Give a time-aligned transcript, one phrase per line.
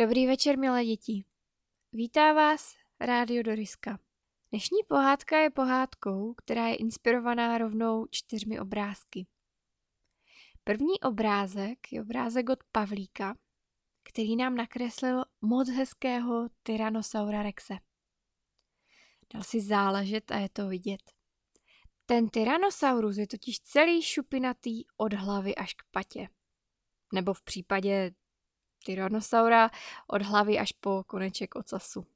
[0.00, 1.24] Dobrý večer, milé děti.
[1.92, 3.98] Vítá vás Rádio Doriska.
[4.50, 9.26] Dnešní pohádka je pohádkou, která je inspirovaná rovnou čtyřmi obrázky.
[10.64, 13.36] První obrázek je obrázek od Pavlíka,
[14.02, 17.74] který nám nakreslil moc hezkého Tyrannosaura Rexe.
[19.34, 21.02] Dal si záležet a je to vidět.
[22.06, 26.28] Ten Tyrannosaurus je totiž celý šupinatý od hlavy až k patě.
[27.12, 28.10] Nebo v případě
[28.84, 29.70] Tyrannosaura
[30.06, 32.06] od hlavy až po koneček ocasu.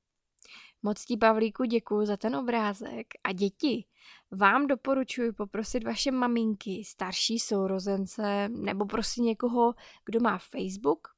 [0.83, 3.85] Moc ti, Pavlíku, děkuji za ten obrázek a děti,
[4.31, 11.09] vám doporučuji poprosit vaše maminky, starší sourozence nebo prostě někoho, kdo má Facebook,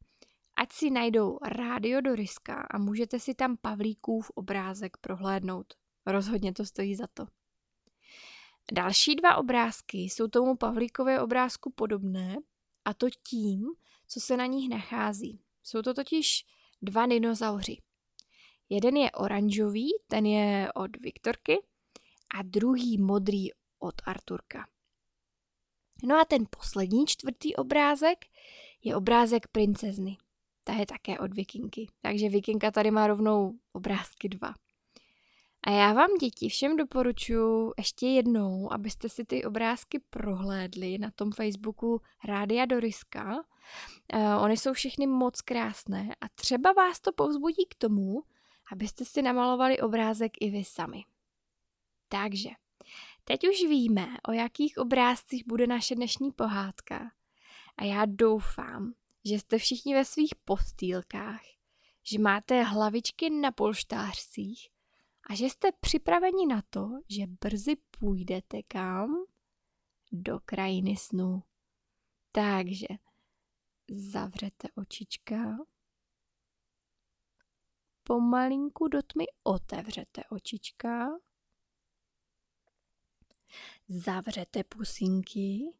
[0.56, 5.74] ať si najdou rádio do Ryska a můžete si tam Pavlíkův obrázek prohlédnout.
[6.06, 7.26] Rozhodně to stojí za to.
[8.72, 12.36] Další dva obrázky jsou tomu Pavlíkové obrázku podobné
[12.84, 13.66] a to tím,
[14.08, 15.40] co se na nich nachází.
[15.62, 16.44] Jsou to totiž
[16.82, 17.82] dva dinosauři.
[18.68, 21.58] Jeden je oranžový, ten je od Viktorky,
[22.38, 24.66] a druhý modrý od Arturka.
[26.04, 28.24] No a ten poslední čtvrtý obrázek
[28.82, 30.16] je obrázek princezny.
[30.64, 34.54] Ta je také od Vikinky, takže Vikinka tady má rovnou obrázky dva.
[35.66, 41.32] A já vám, děti, všem doporučuji ještě jednou, abyste si ty obrázky prohlédli na tom
[41.32, 43.34] Facebooku Rádia Doriska.
[44.14, 48.22] Uh, Ony jsou všechny moc krásné a třeba vás to povzbudí k tomu,
[48.72, 51.02] abyste si namalovali obrázek i vy sami.
[52.08, 52.50] Takže,
[53.24, 57.10] teď už víme, o jakých obrázcích bude naše dnešní pohádka.
[57.76, 58.92] A já doufám,
[59.24, 61.42] že jste všichni ve svých postýlkách,
[62.02, 64.75] že máte hlavičky na polštářcích
[65.26, 69.10] a že jste připraveni na to, že brzy půjdete kam?
[70.12, 71.42] Do krajiny snů.
[72.32, 72.86] Takže
[73.90, 75.56] zavřete očička,
[78.02, 81.08] pomalinku do tmy otevřete očička,
[83.88, 85.72] zavřete pusinky,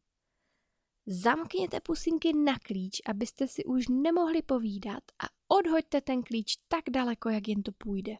[1.07, 7.29] zamkněte pusinky na klíč, abyste si už nemohli povídat a odhoďte ten klíč tak daleko,
[7.29, 8.17] jak jen to půjde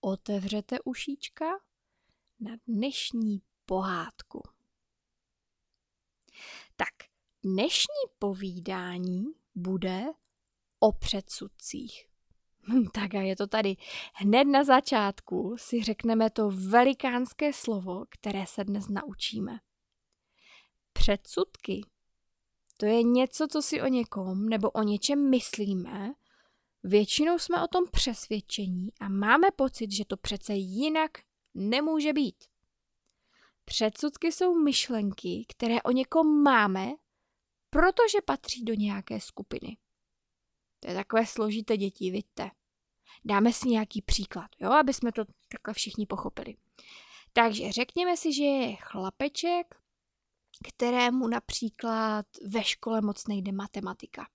[0.00, 1.44] otevřete ušíčka
[2.40, 4.42] na dnešní pohádku.
[6.76, 6.94] Tak,
[7.42, 9.24] dnešní povídání
[9.54, 10.04] bude
[10.80, 12.08] o předsudcích.
[12.68, 13.76] Hm, tak a je to tady.
[14.14, 19.60] Hned na začátku si řekneme to velikánské slovo, které se dnes naučíme.
[20.92, 21.86] Předsudky.
[22.76, 26.14] To je něco, co si o někom nebo o něčem myslíme,
[26.86, 31.10] Většinou jsme o tom přesvědčení a máme pocit, že to přece jinak
[31.54, 32.44] nemůže být.
[33.64, 36.92] Předsudky jsou myšlenky, které o někom máme,
[37.70, 39.76] protože patří do nějaké skupiny.
[40.80, 42.50] To je takové složité děti, vidíte.
[43.24, 46.56] Dáme si nějaký příklad, jo, aby jsme to takhle všichni pochopili.
[47.32, 49.74] Takže řekněme si, že je chlapeček,
[50.68, 54.26] kterému například ve škole moc nejde matematika.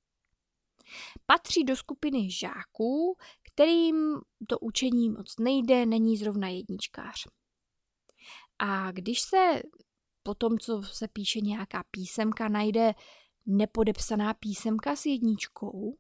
[1.25, 3.17] Patří do skupiny žáků,
[3.53, 7.27] kterým to učení moc nejde, není zrovna jedničkář.
[8.59, 9.61] A když se
[10.23, 12.93] po tom, co se píše nějaká písemka, najde
[13.45, 15.97] nepodepsaná písemka s jedničkou,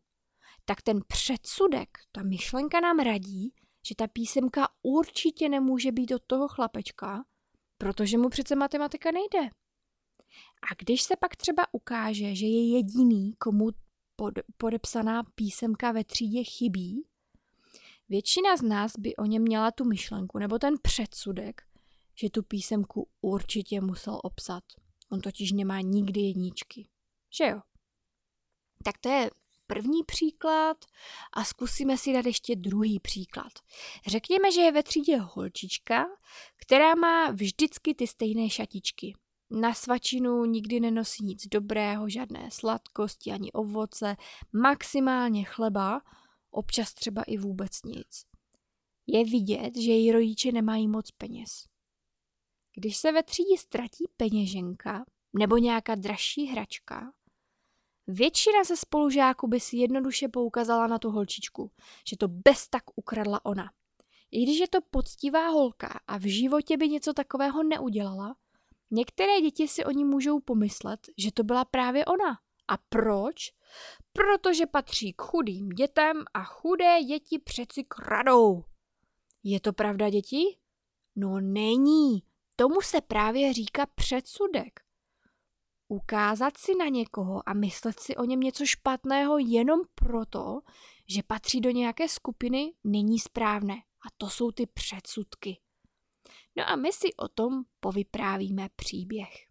[0.65, 3.53] tak ten předsudek, ta myšlenka nám radí,
[3.87, 7.25] že ta písemka určitě nemůže být od toho chlapečka,
[7.77, 9.49] protože mu přece matematika nejde.
[10.71, 13.69] A když se pak třeba ukáže, že je jediný, komu
[14.21, 17.03] pod, podepsaná písemka ve třídě chybí,
[18.09, 21.61] většina z nás by o něm měla tu myšlenku nebo ten předsudek,
[22.15, 24.63] že tu písemku určitě musel obsat.
[25.11, 26.87] On totiž nemá nikdy jedničky.
[27.37, 27.61] Že jo?
[28.83, 29.31] Tak to je
[29.67, 30.77] první příklad
[31.33, 33.53] a zkusíme si dát ještě druhý příklad.
[34.07, 36.05] Řekněme, že je ve třídě holčička,
[36.55, 39.13] která má vždycky ty stejné šatičky.
[39.53, 44.15] Na svačinu nikdy nenosí nic dobrého, žádné sladkosti ani ovoce,
[44.53, 46.01] maximálně chleba,
[46.51, 48.25] občas třeba i vůbec nic.
[49.07, 51.67] Je vidět, že její rodiče nemají moc peněz.
[52.75, 57.13] Když se ve třídě ztratí peněženka nebo nějaká dražší hračka,
[58.07, 61.71] většina ze spolužáků by si jednoduše poukazala na tu holčičku,
[62.07, 63.71] že to bez tak ukradla ona.
[64.31, 68.35] I když je to poctivá holka a v životě by něco takového neudělala,
[68.91, 72.39] Některé děti si o ní můžou pomyslet, že to byla právě ona.
[72.67, 73.35] A proč?
[74.13, 78.63] Protože patří k chudým dětem a chudé děti přeci kradou.
[79.43, 80.57] Je to pravda, děti?
[81.15, 82.23] No není.
[82.55, 84.79] Tomu se právě říká předsudek.
[85.87, 90.59] Ukázat si na někoho a myslet si o něm něco špatného jenom proto,
[91.07, 93.73] že patří do nějaké skupiny, není správné.
[93.75, 95.57] A to jsou ty předsudky.
[96.55, 99.47] No a my si o tom povyprávíme příběh.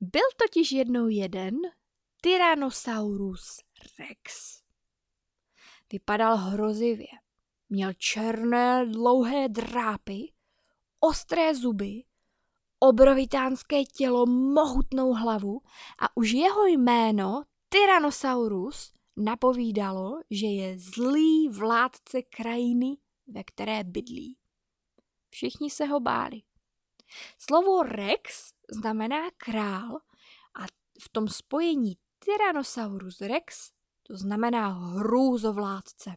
[0.00, 1.54] Byl totiž jednou jeden
[2.20, 3.60] Tyrannosaurus
[3.98, 4.62] rex.
[5.92, 7.06] Vypadal hrozivě.
[7.68, 10.32] Měl černé dlouhé drápy,
[11.00, 12.04] ostré zuby,
[12.78, 15.60] obrovitánské tělo, mohutnou hlavu
[16.02, 22.96] a už jeho jméno Tyrannosaurus napovídalo, že je zlý vládce krajiny,
[23.26, 24.36] ve které bydlí.
[25.38, 26.42] Všichni se ho báli.
[27.38, 29.96] Slovo rex znamená král
[30.54, 30.66] a
[31.00, 33.70] v tom spojení Tyrannosaurus rex
[34.02, 36.16] to znamená hrůzovládce.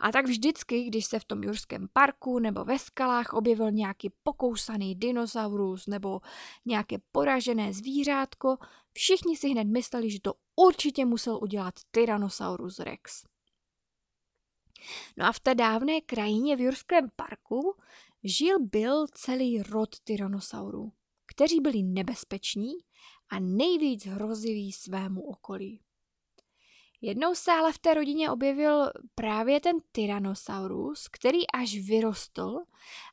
[0.00, 4.94] A tak vždycky, když se v tom jurském parku nebo ve skalách objevil nějaký pokousaný
[4.94, 6.20] dinosaurus nebo
[6.64, 8.56] nějaké poražené zvířátko,
[8.92, 13.24] všichni si hned mysleli, že to určitě musel udělat Tyrannosaurus rex.
[15.16, 17.76] No a v té dávné krajině v jurském parku
[18.24, 20.92] žil byl celý rod tyrannosaurů,
[21.26, 22.72] kteří byli nebezpeční
[23.28, 25.80] a nejvíc hroziví svému okolí.
[27.04, 32.58] Jednou se ale v té rodině objevil právě ten Tyrannosaurus, který až vyrostl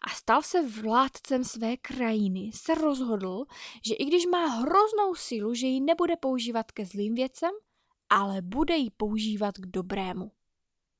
[0.08, 3.46] a stal se vládcem své krajiny, se rozhodl,
[3.86, 7.52] že i když má hroznou sílu, že ji nebude používat ke zlým věcem,
[8.10, 10.32] ale bude ji používat k dobrému.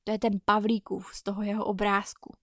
[0.04, 2.36] To je ten Pavlíkův z toho jeho obrázku.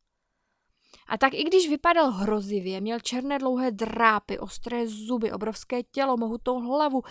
[1.07, 6.59] A tak i když vypadal hrozivě, měl černé dlouhé drápy, ostré zuby, obrovské tělo, mohutou
[6.59, 7.01] hlavu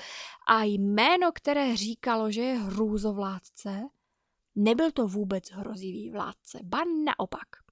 [0.48, 3.82] a jméno, které říkalo, že je hrůzovládce,
[4.54, 7.66] nebyl to vůbec hrozivý vládce, ba naopak.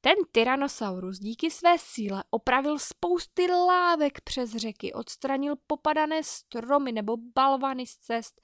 [0.00, 7.86] Ten Tyrannosaurus díky své síle opravil spousty lávek přes řeky, odstranil popadané stromy nebo balvany
[7.86, 8.40] z cest,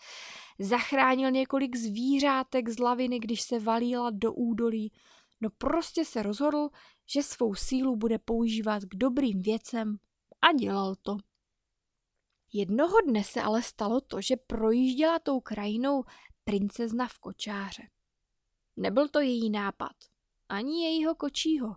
[0.58, 4.92] zachránil několik zvířátek z laviny, když se valíla do údolí,
[5.40, 6.68] no prostě se rozhodl,
[7.06, 9.98] že svou sílu bude používat k dobrým věcem
[10.42, 11.16] a dělal to.
[12.52, 16.04] Jednoho dne se ale stalo to, že projížděla tou krajinou
[16.44, 17.82] princezna v kočáře.
[18.76, 19.92] Nebyl to její nápad,
[20.48, 21.76] ani jejího kočího,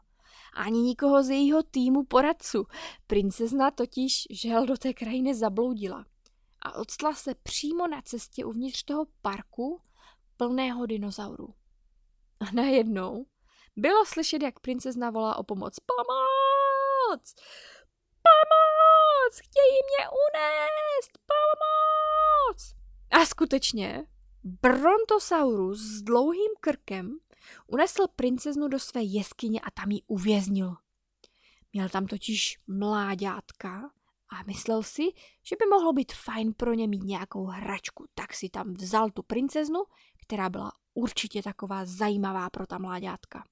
[0.53, 2.65] ani nikoho z jejího týmu poradců.
[3.07, 6.05] Princezna totiž žel do té krajiny zabloudila
[6.61, 9.81] a odstla se přímo na cestě uvnitř toho parku
[10.37, 11.53] plného dinozaurů.
[12.39, 13.25] A najednou
[13.75, 15.79] bylo slyšet, jak princezna volá o pomoc.
[15.79, 17.35] Pomoc!
[18.25, 19.39] Pomoc!
[19.39, 21.19] Chtějí mě unést!
[21.31, 22.75] Pomoc!
[23.11, 24.05] A skutečně,
[24.43, 27.17] Brontosaurus s dlouhým krkem
[27.67, 30.75] unesl princeznu do své jeskyně a tam ji uvěznil.
[31.73, 33.91] Měl tam totiž mláďátka
[34.29, 35.03] a myslel si,
[35.43, 39.23] že by mohlo být fajn pro ně mít nějakou hračku, tak si tam vzal tu
[39.23, 39.79] princeznu,
[40.21, 43.43] která byla určitě taková zajímavá pro ta mláďátka.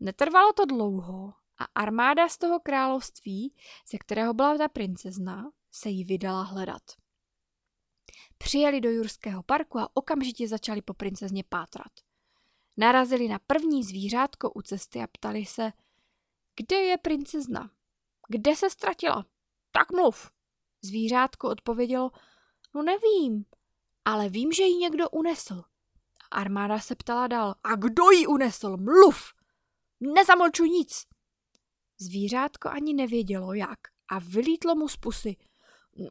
[0.00, 3.54] Netrvalo to dlouho a armáda z toho království,
[3.90, 6.82] ze kterého byla ta princezna, se jí vydala hledat.
[8.38, 11.92] Přijeli do Jurského parku a okamžitě začali po princezně pátrat.
[12.76, 15.72] Narazili na první zvířátko u cesty a ptali se,
[16.56, 17.70] kde je princezna?
[18.28, 19.26] Kde se ztratila?
[19.72, 20.30] Tak mluv.
[20.82, 22.10] Zvířátko odpovědělo,
[22.74, 23.44] no nevím,
[24.04, 25.64] ale vím, že ji někdo unesl.
[26.30, 28.76] Armáda se ptala dál, a kdo ji unesl?
[28.76, 29.37] Mluv!
[30.00, 31.06] Nezamlčuj nic!
[32.00, 33.78] Zvířátko ani nevědělo jak
[34.10, 35.36] a vylítlo mu z pusy.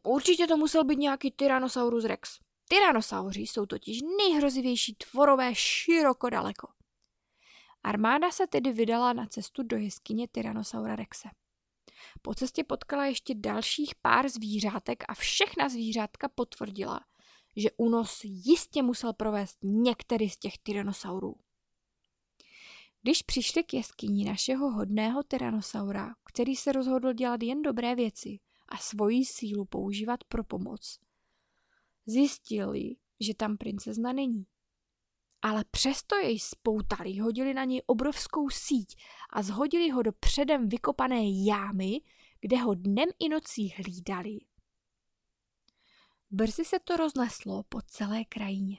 [0.03, 2.39] Určitě to musel být nějaký Tyrannosaurus rex.
[2.69, 6.67] Tyrannosauři jsou totiž nejhrozivější tvorové široko daleko.
[7.83, 11.29] Armáda se tedy vydala na cestu do jeskyně Tyrannosaura rexe.
[12.21, 16.99] Po cestě potkala ještě dalších pár zvířátek a všechna zvířátka potvrdila,
[17.55, 21.35] že únos jistě musel provést některý z těch tyrannosaurů.
[23.07, 28.77] Když přišli k jeskyni našeho hodného tyrannosaura, který se rozhodl dělat jen dobré věci a
[28.77, 30.99] svoji sílu používat pro pomoc,
[32.05, 34.45] zjistili, že tam princezna není.
[35.41, 38.95] Ale přesto jej spoutali, hodili na něj obrovskou síť
[39.33, 42.01] a zhodili ho do předem vykopané jámy,
[42.41, 44.37] kde ho dnem i nocí hlídali.
[46.31, 48.77] Brzy se to rozneslo po celé krajině.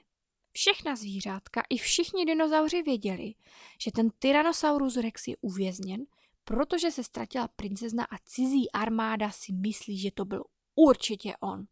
[0.59, 3.35] Všechna zvířátka i všichni dinozauři věděli,
[3.81, 6.07] že ten Tyrannosaurus rex je uvězněn,
[6.45, 11.67] protože se ztratila princezna a cizí armáda si myslí, že to byl určitě on.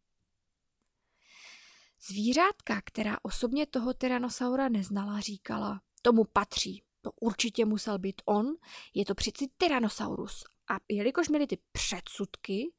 [2.01, 8.47] Zvířátka, která osobně toho Tyrannosaura neznala, říkala, tomu patří, to určitě musel být on,
[8.95, 10.45] je to přeci Tyrannosaurus.
[10.71, 12.73] A jelikož měli ty předsudky,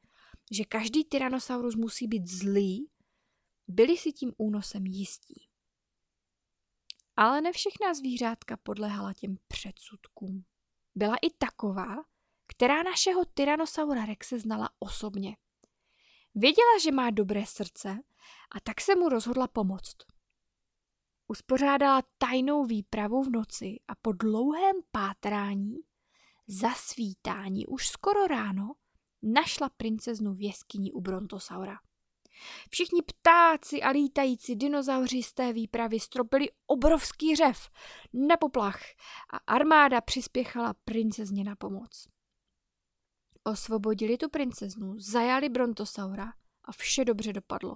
[0.51, 2.89] že každý Tyrannosaurus musí být zlý,
[3.67, 5.46] byli si tím únosem jistí.
[7.17, 10.45] Ale ne všechna zvířátka podlehala těm předsudkům.
[10.95, 11.95] Byla i taková,
[12.47, 15.38] která našeho Tyrannosaura Rexe znala osobně.
[16.36, 18.00] Věděla, že má dobré srdce
[18.55, 19.95] a tak se mu rozhodla pomoct.
[21.27, 25.75] Uspořádala tajnou výpravu v noci a po dlouhém pátrání,
[26.47, 28.74] zasvítání už skoro ráno,
[29.24, 31.79] našla princeznu v jeskyni u Brontosaura.
[32.70, 37.70] Všichni ptáci a lítající dinozauři z té výpravy stropili obrovský řev
[38.13, 38.82] na poplach
[39.34, 42.08] a armáda přispěchala princezně na pomoc.
[43.44, 47.75] Osvobodili tu princeznu, zajali Brontosaura a vše dobře dopadlo.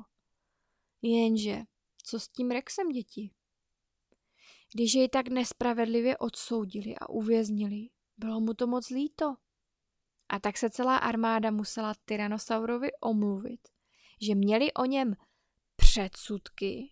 [1.01, 1.61] Jenže,
[2.03, 3.31] co s tím Rexem děti?
[4.73, 9.35] Když jej tak nespravedlivě odsoudili a uvěznili, bylo mu to moc líto.
[10.29, 13.67] A tak se celá armáda musela Tyrannosaurovi omluvit,
[14.21, 15.15] že měli o něm
[15.75, 16.91] předsudky,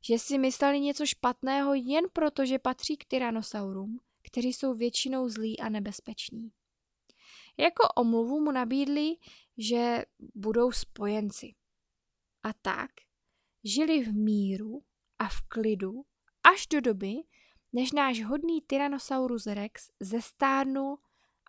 [0.00, 5.60] že si mysleli něco špatného jen proto, že patří k Tyrannosaurům, kteří jsou většinou zlí
[5.60, 6.52] a nebezpeční.
[7.56, 9.16] Jako omluvu mu nabídli,
[9.58, 10.04] že
[10.34, 11.54] budou spojenci.
[12.42, 12.90] A tak
[13.64, 14.82] žili v míru
[15.18, 16.04] a v klidu
[16.54, 17.14] až do doby,
[17.72, 20.98] než náš hodný Tyrannosaurus rex zestárnul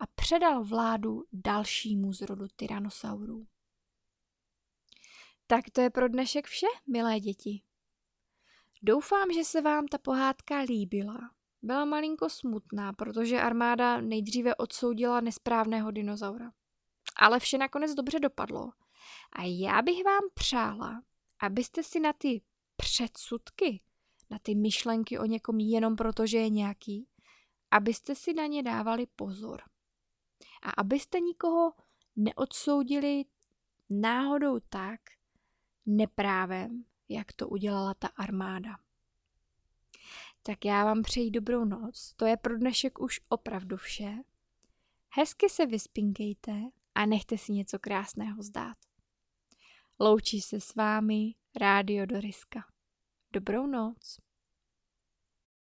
[0.01, 3.47] a předal vládu dalšímu z rodu Tyrannosaurů.
[5.51, 7.61] Tak to je pro dnešek vše, milé děti.
[8.81, 11.17] Doufám, že se vám ta pohádka líbila.
[11.61, 16.51] Byla malinko smutná, protože armáda nejdříve odsoudila nesprávného dinozaura.
[17.15, 18.71] Ale vše nakonec dobře dopadlo.
[19.33, 21.03] A já bych vám přála,
[21.39, 22.41] abyste si na ty
[22.75, 23.81] předsudky,
[24.29, 27.07] na ty myšlenky o někom jenom proto, že je nějaký,
[27.71, 29.61] abyste si na ně dávali pozor.
[30.63, 31.73] A abyste nikoho
[32.15, 33.25] neodsoudili
[33.89, 34.99] náhodou tak,
[35.89, 38.77] neprávem, jak to udělala ta armáda.
[40.43, 44.17] Tak já vám přeji dobrou noc, to je pro dnešek už opravdu vše.
[45.09, 46.61] Hezky se vyspinkejte
[46.95, 48.77] a nechte si něco krásného zdát.
[49.99, 52.65] Loučí se s vámi Rádio Doriska.
[53.33, 54.19] Dobrou noc.